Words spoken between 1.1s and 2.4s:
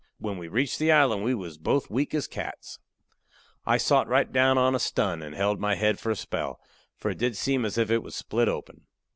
we was both weak as